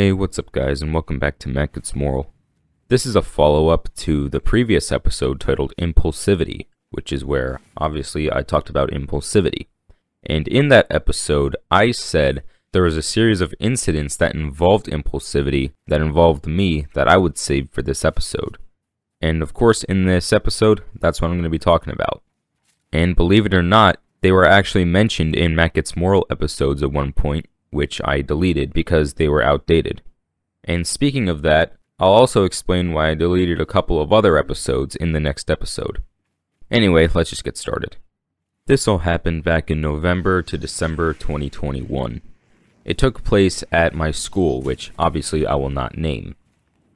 Hey, 0.00 0.12
what's 0.12 0.38
up, 0.38 0.50
guys, 0.50 0.80
and 0.80 0.94
welcome 0.94 1.18
back 1.18 1.38
to 1.40 1.48
Matt 1.50 1.74
Gets 1.74 1.94
Moral. 1.94 2.32
This 2.88 3.04
is 3.04 3.16
a 3.16 3.20
follow 3.20 3.68
up 3.68 3.94
to 3.96 4.30
the 4.30 4.40
previous 4.40 4.90
episode 4.90 5.38
titled 5.38 5.74
Impulsivity, 5.78 6.68
which 6.88 7.12
is 7.12 7.22
where, 7.22 7.60
obviously, 7.76 8.32
I 8.32 8.40
talked 8.40 8.70
about 8.70 8.92
impulsivity. 8.92 9.66
And 10.22 10.48
in 10.48 10.68
that 10.68 10.86
episode, 10.88 11.54
I 11.70 11.90
said 11.90 12.44
there 12.72 12.84
was 12.84 12.96
a 12.96 13.02
series 13.02 13.42
of 13.42 13.54
incidents 13.60 14.16
that 14.16 14.34
involved 14.34 14.86
impulsivity, 14.86 15.72
that 15.88 16.00
involved 16.00 16.46
me, 16.46 16.86
that 16.94 17.06
I 17.06 17.18
would 17.18 17.36
save 17.36 17.68
for 17.68 17.82
this 17.82 18.02
episode. 18.02 18.56
And 19.20 19.42
of 19.42 19.52
course, 19.52 19.84
in 19.84 20.06
this 20.06 20.32
episode, 20.32 20.82
that's 20.98 21.20
what 21.20 21.28
I'm 21.28 21.34
going 21.34 21.44
to 21.44 21.50
be 21.50 21.58
talking 21.58 21.92
about. 21.92 22.22
And 22.90 23.14
believe 23.14 23.44
it 23.44 23.52
or 23.52 23.62
not, 23.62 24.00
they 24.22 24.32
were 24.32 24.46
actually 24.46 24.86
mentioned 24.86 25.36
in 25.36 25.54
Matt 25.54 25.74
Gets 25.74 25.94
Moral 25.94 26.26
episodes 26.30 26.82
at 26.82 26.90
one 26.90 27.12
point, 27.12 27.44
which 27.70 28.00
I 28.04 28.20
deleted 28.20 28.72
because 28.72 29.14
they 29.14 29.28
were 29.28 29.42
outdated. 29.42 30.02
And 30.64 30.86
speaking 30.86 31.28
of 31.28 31.42
that, 31.42 31.74
I'll 31.98 32.12
also 32.12 32.44
explain 32.44 32.92
why 32.92 33.10
I 33.10 33.14
deleted 33.14 33.60
a 33.60 33.66
couple 33.66 34.00
of 34.00 34.12
other 34.12 34.38
episodes 34.38 34.96
in 34.96 35.12
the 35.12 35.20
next 35.20 35.50
episode. 35.50 36.02
Anyway, 36.70 37.08
let's 37.12 37.30
just 37.30 37.44
get 37.44 37.56
started. 37.56 37.96
This 38.66 38.86
all 38.86 38.98
happened 38.98 39.42
back 39.42 39.70
in 39.70 39.80
November 39.80 40.42
to 40.42 40.56
December 40.56 41.12
2021. 41.12 42.22
It 42.84 42.98
took 42.98 43.24
place 43.24 43.64
at 43.72 43.94
my 43.94 44.10
school, 44.10 44.62
which 44.62 44.92
obviously 44.98 45.46
I 45.46 45.56
will 45.56 45.70
not 45.70 45.98
name. 45.98 46.36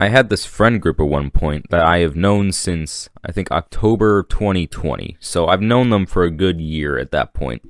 I 0.00 0.08
had 0.08 0.28
this 0.28 0.44
friend 0.44 0.80
group 0.80 1.00
at 1.00 1.06
one 1.06 1.30
point 1.30 1.70
that 1.70 1.84
I 1.84 1.98
have 1.98 2.16
known 2.16 2.52
since, 2.52 3.08
I 3.24 3.32
think, 3.32 3.50
October 3.50 4.22
2020, 4.22 5.16
so 5.20 5.46
I've 5.46 5.60
known 5.60 5.90
them 5.90 6.06
for 6.06 6.24
a 6.24 6.30
good 6.30 6.60
year 6.60 6.98
at 6.98 7.10
that 7.12 7.32
point. 7.32 7.62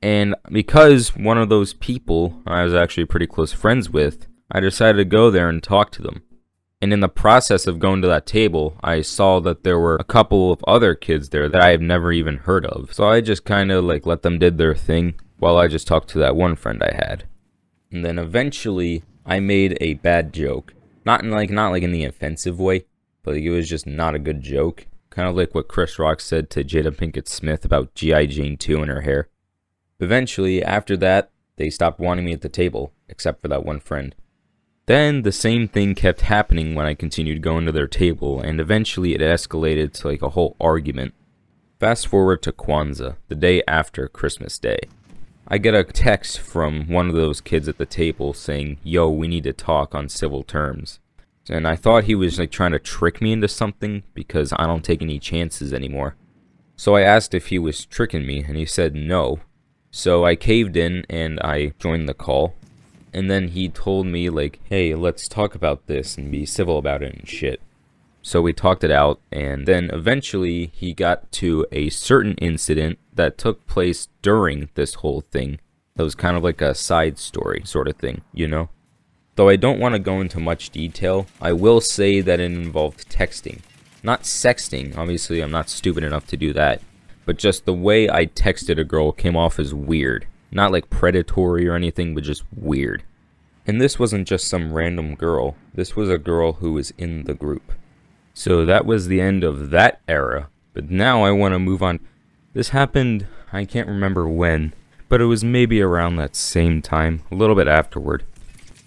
And 0.00 0.34
because 0.50 1.16
one 1.16 1.38
of 1.38 1.48
those 1.48 1.74
people 1.74 2.40
I 2.46 2.62
was 2.62 2.74
actually 2.74 3.06
pretty 3.06 3.26
close 3.26 3.52
friends 3.52 3.90
with, 3.90 4.26
I 4.50 4.60
decided 4.60 4.98
to 4.98 5.04
go 5.04 5.30
there 5.30 5.48
and 5.48 5.62
talk 5.62 5.90
to 5.92 6.02
them. 6.02 6.22
And 6.80 6.92
in 6.92 7.00
the 7.00 7.08
process 7.08 7.66
of 7.66 7.80
going 7.80 8.02
to 8.02 8.08
that 8.08 8.24
table, 8.24 8.76
I 8.82 9.02
saw 9.02 9.40
that 9.40 9.64
there 9.64 9.80
were 9.80 9.96
a 9.96 10.04
couple 10.04 10.52
of 10.52 10.64
other 10.66 10.94
kids 10.94 11.30
there 11.30 11.48
that 11.48 11.60
I 11.60 11.70
have 11.70 11.80
never 11.80 12.12
even 12.12 12.36
heard 12.36 12.64
of. 12.66 12.94
So 12.94 13.08
I 13.08 13.20
just 13.20 13.44
kind 13.44 13.72
of 13.72 13.84
like 13.84 14.06
let 14.06 14.22
them 14.22 14.38
did 14.38 14.58
their 14.58 14.76
thing 14.76 15.14
while 15.38 15.58
I 15.58 15.66
just 15.66 15.88
talked 15.88 16.08
to 16.10 16.18
that 16.18 16.36
one 16.36 16.54
friend 16.54 16.82
I 16.82 16.94
had. 16.94 17.24
And 17.90 18.04
then 18.04 18.18
eventually 18.18 19.02
I 19.26 19.40
made 19.40 19.76
a 19.80 19.94
bad 19.94 20.32
joke. 20.32 20.74
Not 21.04 21.24
in 21.24 21.30
like 21.30 21.50
not 21.50 21.70
like 21.70 21.82
in 21.82 21.90
the 21.92 22.04
offensive 22.04 22.60
way, 22.60 22.84
but 23.24 23.34
like, 23.34 23.42
it 23.42 23.50
was 23.50 23.68
just 23.68 23.86
not 23.86 24.14
a 24.14 24.20
good 24.20 24.42
joke. 24.42 24.86
Kind 25.10 25.28
of 25.28 25.34
like 25.34 25.54
what 25.54 25.68
Chris 25.68 25.98
Rock 25.98 26.20
said 26.20 26.48
to 26.50 26.62
Jada 26.62 26.94
Pinkett 26.94 27.26
Smith 27.26 27.64
about 27.64 27.94
G.I. 27.94 28.26
Jane 28.26 28.56
2 28.56 28.82
and 28.82 28.90
her 28.90 29.00
hair. 29.00 29.28
Eventually, 30.00 30.62
after 30.62 30.96
that, 30.98 31.30
they 31.56 31.70
stopped 31.70 31.98
wanting 31.98 32.24
me 32.24 32.32
at 32.32 32.40
the 32.40 32.48
table, 32.48 32.92
except 33.08 33.42
for 33.42 33.48
that 33.48 33.64
one 33.64 33.80
friend. 33.80 34.14
Then 34.86 35.22
the 35.22 35.32
same 35.32 35.68
thing 35.68 35.94
kept 35.94 36.22
happening 36.22 36.74
when 36.74 36.86
I 36.86 36.94
continued 36.94 37.42
going 37.42 37.66
to 37.66 37.72
their 37.72 37.86
table, 37.86 38.40
and 38.40 38.60
eventually 38.60 39.14
it 39.14 39.20
escalated 39.20 39.92
to 39.94 40.08
like 40.08 40.22
a 40.22 40.30
whole 40.30 40.56
argument. 40.60 41.14
Fast 41.78 42.06
forward 42.06 42.42
to 42.42 42.52
Kwanzaa, 42.52 43.16
the 43.28 43.34
day 43.34 43.62
after 43.68 44.08
Christmas 44.08 44.58
Day. 44.58 44.80
I 45.46 45.58
get 45.58 45.74
a 45.74 45.84
text 45.84 46.40
from 46.40 46.88
one 46.88 47.08
of 47.08 47.14
those 47.14 47.40
kids 47.40 47.68
at 47.68 47.78
the 47.78 47.86
table 47.86 48.32
saying, 48.34 48.78
Yo, 48.82 49.10
we 49.10 49.28
need 49.28 49.44
to 49.44 49.52
talk 49.52 49.94
on 49.94 50.08
civil 50.08 50.42
terms. 50.42 51.00
And 51.50 51.66
I 51.66 51.76
thought 51.76 52.04
he 52.04 52.14
was 52.14 52.38
like 52.38 52.50
trying 52.50 52.72
to 52.72 52.78
trick 52.78 53.20
me 53.20 53.32
into 53.32 53.48
something 53.48 54.02
because 54.14 54.52
I 54.56 54.66
don't 54.66 54.84
take 54.84 55.02
any 55.02 55.18
chances 55.18 55.72
anymore. 55.72 56.16
So 56.76 56.96
I 56.96 57.02
asked 57.02 57.34
if 57.34 57.46
he 57.46 57.58
was 57.58 57.84
tricking 57.86 58.26
me, 58.26 58.44
and 58.46 58.56
he 58.56 58.66
said 58.66 58.94
no, 58.94 59.40
so 59.90 60.24
I 60.24 60.36
caved 60.36 60.76
in 60.76 61.04
and 61.08 61.40
I 61.40 61.72
joined 61.78 62.08
the 62.08 62.14
call. 62.14 62.54
And 63.12 63.30
then 63.30 63.48
he 63.48 63.68
told 63.68 64.06
me, 64.06 64.28
like, 64.28 64.60
hey, 64.64 64.94
let's 64.94 65.28
talk 65.28 65.54
about 65.54 65.86
this 65.86 66.16
and 66.16 66.30
be 66.30 66.44
civil 66.44 66.78
about 66.78 67.02
it 67.02 67.14
and 67.14 67.28
shit. 67.28 67.60
So 68.20 68.42
we 68.42 68.52
talked 68.52 68.84
it 68.84 68.90
out, 68.90 69.20
and 69.32 69.66
then 69.66 69.88
eventually 69.90 70.70
he 70.74 70.92
got 70.92 71.32
to 71.32 71.64
a 71.72 71.88
certain 71.88 72.34
incident 72.34 72.98
that 73.14 73.38
took 73.38 73.66
place 73.66 74.08
during 74.20 74.68
this 74.74 74.94
whole 74.94 75.22
thing. 75.22 75.58
That 75.96 76.02
was 76.02 76.14
kind 76.14 76.36
of 76.36 76.44
like 76.44 76.60
a 76.60 76.74
side 76.74 77.18
story 77.18 77.62
sort 77.64 77.88
of 77.88 77.96
thing, 77.96 78.20
you 78.34 78.46
know? 78.46 78.68
Though 79.36 79.48
I 79.48 79.56
don't 79.56 79.80
want 79.80 79.94
to 79.94 79.98
go 80.00 80.20
into 80.20 80.40
much 80.40 80.70
detail, 80.70 81.26
I 81.40 81.52
will 81.52 81.80
say 81.80 82.20
that 82.20 82.40
it 82.40 82.52
involved 82.52 83.08
texting. 83.08 83.60
Not 84.02 84.24
sexting, 84.24 84.96
obviously, 84.98 85.40
I'm 85.40 85.50
not 85.50 85.70
stupid 85.70 86.04
enough 86.04 86.26
to 86.26 86.36
do 86.36 86.52
that 86.52 86.82
but 87.28 87.36
just 87.36 87.66
the 87.66 87.74
way 87.74 88.08
I 88.08 88.24
texted 88.24 88.80
a 88.80 88.84
girl 88.84 89.12
came 89.12 89.36
off 89.36 89.58
as 89.58 89.74
weird. 89.74 90.26
Not 90.50 90.72
like 90.72 90.88
predatory 90.88 91.68
or 91.68 91.74
anything, 91.74 92.14
but 92.14 92.24
just 92.24 92.42
weird. 92.56 93.02
And 93.66 93.78
this 93.78 93.98
wasn't 93.98 94.26
just 94.26 94.48
some 94.48 94.72
random 94.72 95.14
girl, 95.14 95.54
this 95.74 95.94
was 95.94 96.08
a 96.08 96.16
girl 96.16 96.54
who 96.54 96.72
was 96.72 96.90
in 96.96 97.24
the 97.24 97.34
group. 97.34 97.74
So 98.32 98.64
that 98.64 98.86
was 98.86 99.08
the 99.08 99.20
end 99.20 99.44
of 99.44 99.68
that 99.68 100.00
era, 100.08 100.48
but 100.72 100.88
now 100.88 101.22
I 101.22 101.30
want 101.32 101.52
to 101.52 101.58
move 101.58 101.82
on. 101.82 102.00
This 102.54 102.70
happened, 102.70 103.26
I 103.52 103.66
can't 103.66 103.88
remember 103.88 104.26
when, 104.26 104.72
but 105.10 105.20
it 105.20 105.26
was 105.26 105.44
maybe 105.44 105.82
around 105.82 106.16
that 106.16 106.34
same 106.34 106.80
time, 106.80 107.24
a 107.30 107.34
little 107.34 107.56
bit 107.56 107.68
afterward. 107.68 108.24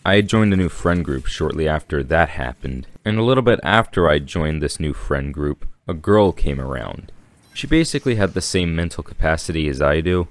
I 0.04 0.22
joined 0.22 0.52
a 0.52 0.58
new 0.58 0.70
friend 0.70 1.06
group 1.06 1.28
shortly 1.28 1.68
after 1.68 2.02
that 2.02 2.30
happened, 2.30 2.88
and 3.06 3.20
a 3.20 3.24
little 3.24 3.44
bit 3.44 3.60
after 3.62 4.10
I 4.10 4.18
joined 4.18 4.64
this 4.64 4.80
new 4.80 4.94
friend 4.94 5.32
group, 5.32 5.68
a 5.88 5.94
girl 5.94 6.32
came 6.32 6.60
around. 6.60 7.12
She 7.54 7.68
basically 7.68 8.16
had 8.16 8.34
the 8.34 8.42
same 8.42 8.76
mental 8.76 9.04
capacity 9.04 9.68
as 9.68 9.82
I 9.82 10.02
do, 10.02 10.28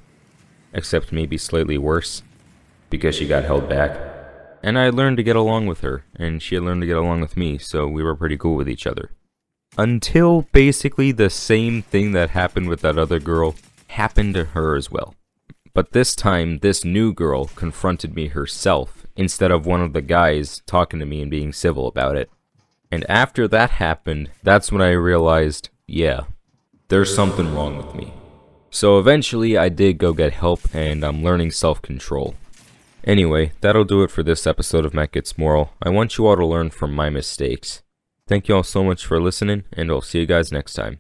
except 0.73 1.13
maybe 1.13 1.37
slightly 1.37 1.79
worse, 1.79 2.23
because 2.89 3.15
she 3.15 3.27
got 3.27 3.45
held 3.45 3.69
back. 3.69 3.99
And 4.63 4.79
I 4.79 4.91
learned 4.91 5.17
to 5.19 5.23
get 5.23 5.37
along 5.37 5.67
with 5.67 5.81
her, 5.81 6.05
and 6.17 6.43
she 6.43 6.55
had 6.55 6.65
learned 6.65 6.83
to 6.83 6.87
get 6.87 6.97
along 6.97 7.21
with 7.21 7.37
me, 7.37 7.59
so 7.59 7.87
we 7.87 8.03
were 8.03 8.17
pretty 8.17 8.37
cool 8.37 8.57
with 8.57 8.69
each 8.69 8.87
other. 8.87 9.11
Until 9.79 10.43
basically 10.53 11.13
the 11.13 11.31
same 11.31 11.83
thing 11.83 12.13
that 12.13 12.31
happened 12.31 12.69
with 12.69 12.81
that 12.81 12.99
other 12.99 13.21
girl 13.21 13.55
happened 13.89 14.35
to 14.35 14.45
her 14.47 14.77
as 14.77 14.91
well. 14.91 15.15
But 15.73 15.93
this 15.93 16.15
time, 16.15 16.59
this 16.59 16.85
new 16.85 17.13
girl 17.13 17.47
confronted 17.47 18.15
me 18.15 18.29
herself 18.29 19.07
instead 19.17 19.51
of 19.51 19.67
one 19.67 19.81
of 19.81 19.93
the 19.93 20.03
guys 20.03 20.63
talking 20.67 20.99
to 20.99 21.07
me 21.07 21.23
and 21.23 21.31
being 21.31 21.53
civil 21.53 21.87
about 21.87 22.17
it. 22.17 22.29
And 22.91 23.09
after 23.09 23.47
that 23.49 23.71
happened, 23.71 24.31
that's 24.43 24.73
when 24.73 24.83
I 24.83 24.91
realized, 24.91 25.69
yeah, 25.87 26.23
there's 26.91 27.15
something 27.15 27.55
wrong 27.55 27.77
with 27.77 27.95
me. 27.95 28.13
So 28.69 28.99
eventually 28.99 29.57
I 29.57 29.69
did 29.69 29.97
go 29.97 30.13
get 30.13 30.33
help 30.33 30.61
and 30.75 31.05
I'm 31.05 31.23
learning 31.23 31.53
self-control. 31.53 32.35
Anyway, 33.05 33.53
that'll 33.61 33.85
do 33.85 34.03
it 34.03 34.11
for 34.11 34.23
this 34.23 34.47
episode 34.47 34.85
of 34.85 34.93
Matt 34.93 35.13
Gets 35.13 35.39
Moral. 35.39 35.73
I 35.81 35.89
want 35.89 36.19
you 36.19 36.27
all 36.27 36.37
to 36.37 36.45
learn 36.45 36.71
from 36.71 36.93
my 36.93 37.09
mistakes. 37.09 37.83
Thank 38.27 38.49
you 38.49 38.57
all 38.57 38.65
so 38.65 38.85
much 38.85 39.07
for 39.07 39.21
listening 39.21 39.65
and 39.73 39.91
I'll 39.91 40.03
see 40.03 40.19
you 40.19 40.27
guys 40.27 40.53
next 40.53 40.75
time. 40.75 40.99